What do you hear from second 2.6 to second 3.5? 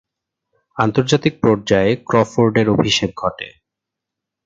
অভিষেক ঘটে।